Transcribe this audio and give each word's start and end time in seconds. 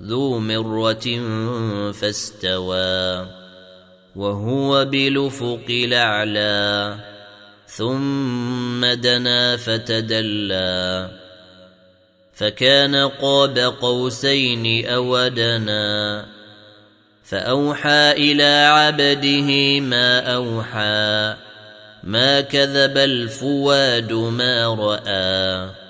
ذو 0.00 0.38
مرة 0.38 1.06
فاستوى 1.92 3.26
وهو 4.16 4.84
بالافق 4.84 5.66
الأعلى 5.70 6.96
ثم 7.66 8.86
دنا 8.86 9.56
فتدلى 9.56 11.10
فكان 12.34 12.96
قاب 12.96 13.58
قوسين 13.58 14.86
أو 14.86 15.28
دنا 15.28 16.26
فأوحى 17.24 18.12
إلى 18.12 18.66
عبده 18.66 19.80
ما 19.80 20.34
أوحى 20.34 21.36
ما 22.04 22.40
كذب 22.40 22.98
الفواد 22.98 24.12
ما 24.12 24.74
رأى 24.74 25.85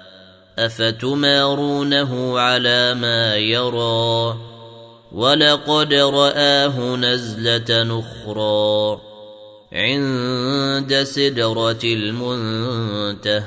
افتمارونه 0.59 2.41
على 2.41 2.95
ما 2.95 3.37
يرى 3.37 4.37
ولقد 5.13 5.95
راه 5.95 6.97
نزله 6.97 7.83
نخرى 7.83 9.01
عند 9.73 11.03
سدره 11.03 11.81
المنتهى 11.85 13.47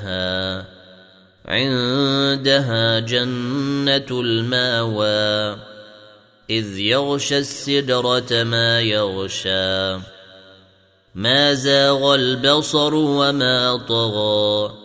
عندها 1.46 3.00
جنه 3.00 4.06
الماوى 4.10 5.56
اذ 6.50 6.78
يغشى 6.78 7.38
السدره 7.38 8.42
ما 8.42 8.80
يغشى 8.80 9.98
ما 11.14 11.54
زاغ 11.54 12.14
البصر 12.14 12.94
وما 12.94 13.76
طغى 13.88 14.79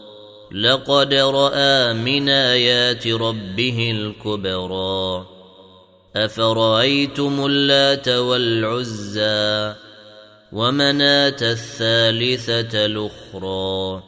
لقد 0.56 1.14
رأى 1.14 1.94
من 1.94 2.30
آيات 2.30 3.08
ربه 3.08 3.92
الكبرى. 3.92 5.25
أفرأيتم 6.16 7.45
اللات 7.45 8.08
والعزى 8.08 9.73
ومناة 10.52 11.38
الثالثة 11.42 12.86
الأخرى؟ 12.86 14.03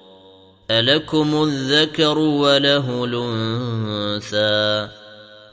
ألكم 0.71 1.43
الذكر 1.43 2.17
وله 2.17 3.05
الأنثى؟ 3.05 4.89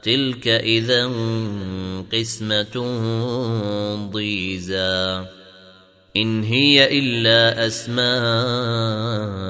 تلك 0.03 0.49
إذا 0.49 1.11
قسمة 2.13 2.87
ضيزى. 4.13 5.25
إن 6.17 6.43
هي 6.43 6.99
إلا 6.99 7.67
أسماء 7.67 9.44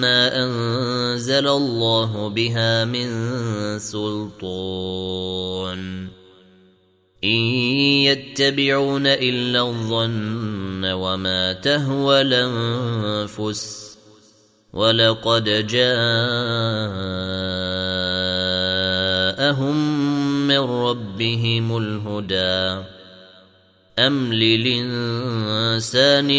ما 0.00 0.44
أنزل 0.44 1.48
الله 1.48 2.28
بها 2.28 2.84
من 2.84 3.08
سلطان. 3.78 4.52
إن 7.24 7.40
يتبعون 8.08 9.06
إلا 9.06 9.60
الظن 9.60 10.84
وما 10.84 11.52
تهوى 11.52 12.20
الأنفس. 12.20 13.92
ولقد 14.72 15.66
جاءهم 15.66 17.21
ربهم 21.22 21.76
الهدى. 21.76 22.84
أم 23.98 24.32
للإنسان 24.32 24.84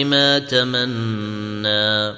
ما 0.05 0.39
تمنى. 0.39 2.17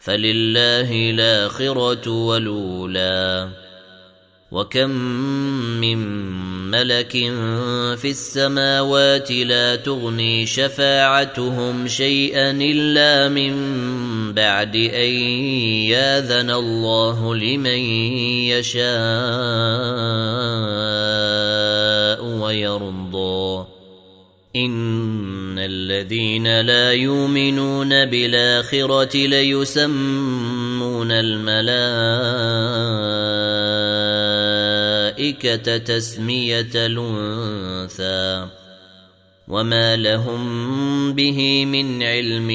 فلله 0.00 1.10
الآخرة 1.10 2.10
والأولى. 2.10 3.48
وكم 4.54 4.90
من 5.80 5.98
ملك 6.70 7.12
في 7.98 8.10
السماوات 8.10 9.30
لا 9.30 9.76
تغني 9.76 10.46
شفاعتهم 10.46 11.88
شيئا 11.88 12.50
الا 12.50 13.28
من 13.28 13.54
بعد 14.32 14.76
ان 14.76 15.10
ياذن 15.90 16.50
الله 16.50 17.34
لمن 17.34 17.78
يشاء 18.54 18.84
ويرضى 22.24 23.66
ان 24.56 25.58
الذين 25.58 26.60
لا 26.60 26.92
يؤمنون 26.92 27.88
بالاخره 28.06 29.16
ليسمون 29.16 31.12
الملائكه 31.12 32.44
تسمية 35.68 36.70
الأنثى 36.74 38.48
وما 39.48 39.96
لهم 39.96 41.12
به 41.12 41.64
من 41.64 42.02
علم 42.02 42.50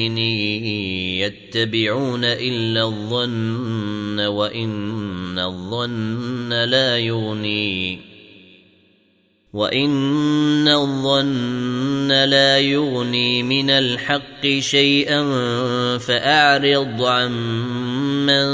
يتبعون 1.18 2.24
إلا 2.24 2.82
الظن 2.82 4.20
وإن 4.20 5.38
الظن 5.38 6.52
لا 6.52 6.98
يغني 6.98 8.09
وان 9.52 10.68
الظن 10.68 12.08
لا 12.08 12.58
يغني 12.58 13.42
من 13.42 13.70
الحق 13.70 14.46
شيئا 14.58 15.22
فاعرض 15.98 17.02
عن 17.02 17.32
من 18.26 18.46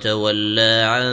تولى 0.00 0.82
عن 0.86 1.06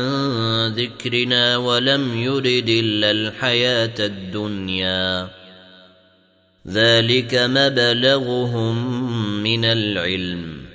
ذكرنا 0.74 1.58
ولم 1.58 2.18
يرد 2.24 2.70
الا 2.70 3.12
الحياة 3.12 3.94
الدنيا. 4.00 5.30
ذلك 6.68 7.36
مبلغهم 7.36 8.76
من 9.44 9.66
العلم. 9.66 10.75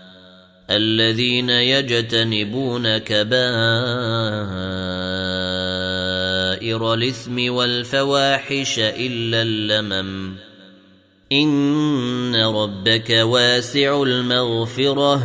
الذين 0.75 1.49
يجتنبون 1.49 2.97
كبائر 2.97 3.31
الإثم 6.93 7.53
والفواحش 7.53 8.79
إلا 8.79 9.41
اللمم. 9.41 10.33
إن 11.31 12.35
ربك 12.35 13.09
واسع 13.09 14.03
المغفرة. 14.03 15.23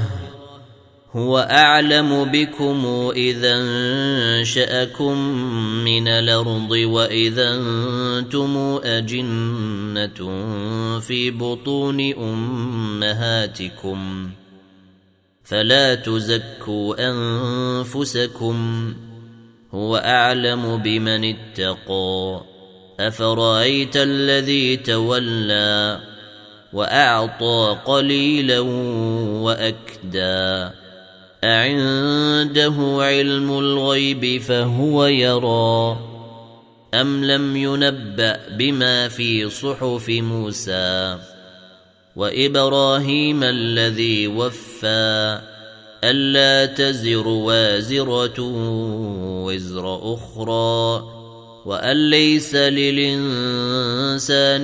هو 1.13 1.39
أعلم 1.39 2.25
بكم 2.25 3.11
إذا 3.17 3.57
أنشأكم 3.57 5.19
من 5.85 6.09
الأرض 6.09 6.71
وإذا 6.71 7.55
أنتم 7.55 8.81
أجنة 8.85 10.31
في 11.01 11.31
بطون 11.31 12.13
أمهاتكم. 12.13 14.31
فلا 15.49 15.95
تزكوا 15.95 17.11
أنفسكم 17.11 18.95
هو 19.75 19.97
أعلم 19.97 20.77
بمن 20.77 21.25
اتقى. 21.25 22.41
أفرأيت 23.01 23.97
الذي 23.97 24.77
تولى 24.77 26.01
وأعطى 26.73 27.77
قليلا 27.85 28.61
وأكدى. 29.41 30.71
أعنده 31.45 32.75
علم 33.01 33.59
الغيب 33.59 34.41
فهو 34.43 35.07
يرى. 35.07 35.99
أم 36.95 37.25
لم 37.25 37.57
ينبأ 37.57 38.41
بما 38.57 39.09
في 39.09 39.51
صحف 39.51 40.09
موسى؟ 40.09 41.19
وإبراهيم 42.17 43.43
الذي 43.43 44.27
وفى 44.27 45.41
ألا 46.05 46.67
تزر 46.67 47.29
وازرة 47.29 48.35
وزر 49.45 50.15
أخرى 50.15 51.05
وأن 51.67 52.11
ليس 52.11 52.55
للإنسان 52.55 53.47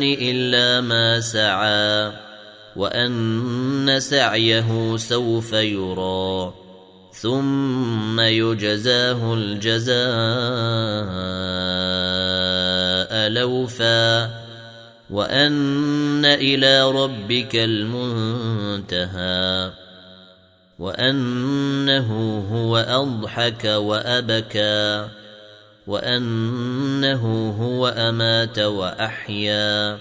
إلا 0.02 0.81
ما 0.81 1.20
سعى 1.20 2.12
وأن 2.76 3.96
سعيه 4.00 4.96
سوف 4.96 5.52
يرى 5.52 6.52
ثم 7.12 8.20
يجزاه 8.20 9.34
الجزاء 9.34 10.02
لوفا 13.28 14.42
وأن 15.12 16.25
إلى 16.25 16.91
ربك 16.91 17.56
المنتهى 17.56 19.03
وأنه 20.79 22.38
هو 22.53 22.76
أضحك 22.76 23.64
وأبكى 23.64 25.09
وأنه 25.87 27.55
هو 27.61 27.88
أمات 27.88 28.59
وأحيا 28.59 29.99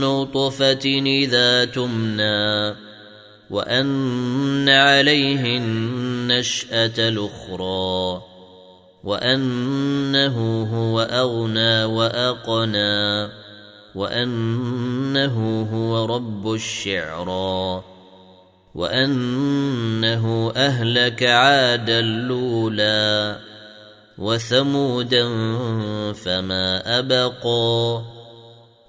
نطفة 0.00 1.02
إذا 1.06 1.64
تمنى 1.64 2.89
وأن 3.50 4.68
عليه 4.68 5.56
النشأة 5.56 7.08
الأخرى 7.08 8.22
وأنه 9.04 10.62
هو 10.74 11.00
أغنى 11.00 11.84
وأقنى 11.84 13.28
وأنه 13.94 15.68
هو 15.72 16.04
رب 16.04 16.52
الشعرى 16.52 17.84
وأنه 18.74 20.52
أهلك 20.56 21.22
عادا 21.22 21.98
الاولى 22.00 23.36
وثمودا 24.18 25.24
فما 26.12 26.98
أبقى. 26.98 28.19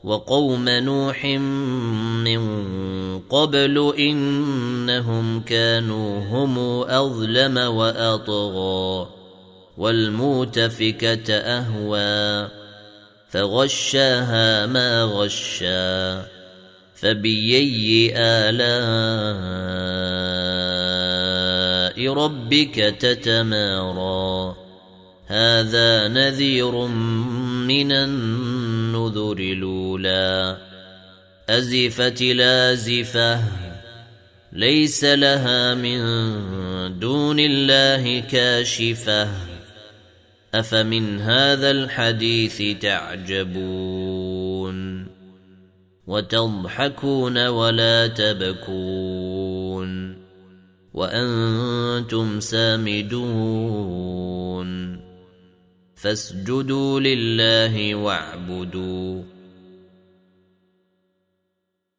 وقوم 0.04 0.70
نوح 0.70 1.26
من 2.26 2.42
قبل 3.20 3.94
إنهم 4.00 5.42
كانوا 5.42 6.20
هم 6.20 6.60
أظلم 6.90 7.58
وأطغى 7.58 9.08
والمؤتفكه 9.78 11.34
أهوى 11.34 12.50
فغشاها 13.30 14.66
ما 14.66 15.04
غشا 15.04 16.26
فبيي 16.96 18.14
آلاء 18.18 18.62
ربك 22.14 22.76
تتمارى 23.00 24.56
هذا 25.28 26.08
نذير 26.08 26.72
من 27.68 27.92
النذر 28.96 29.38
الأولى 29.40 30.58
أزفت 31.50 32.22
لازفة. 32.22 33.44
ليس 34.54 35.04
لها 35.04 35.74
من 35.76 36.00
دون 37.00 37.40
الله 37.40 38.20
كاشفة. 38.20 39.30
أفمن 40.54 41.22
هذا 41.22 41.72
الحديث 41.72 42.78
تعجبون؟ 42.82 43.92
وتضحكون 46.08 47.48
ولا 47.48 48.08
تبكون؟ 48.08 49.52
وأنتم 50.94 52.40
سامدون؟ 52.40 53.82
فاسجدوا 56.02 57.00
لله 57.00 57.96
واعبدوا 57.96 59.24